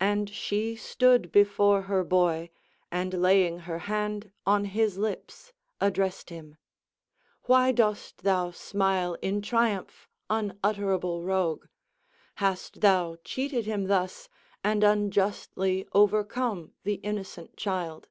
And 0.00 0.30
she 0.30 0.74
stood 0.74 1.30
before 1.30 1.82
her 1.82 2.02
boy, 2.02 2.48
and 2.90 3.12
laying 3.12 3.58
her 3.68 3.80
hand 3.80 4.32
on 4.46 4.64
his 4.64 4.96
lips, 4.96 5.52
addressed 5.82 6.30
him: 6.30 6.56
"Why 7.42 7.70
dost 7.70 8.22
thou 8.22 8.52
smile 8.52 9.18
in 9.20 9.42
triumph, 9.42 10.08
unutterable 10.30 11.22
rogue? 11.24 11.66
Hast 12.36 12.80
thou 12.80 13.16
cheated 13.22 13.66
him 13.66 13.88
thus, 13.88 14.30
and 14.64 14.82
unjustly 14.82 15.86
overcome 15.92 16.72
the 16.84 16.94
innocent 16.94 17.58
child? 17.58 18.08